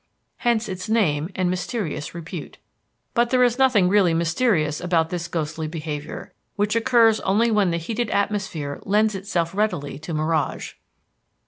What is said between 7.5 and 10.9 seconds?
when the heated atmosphere lends itself readily to mirage.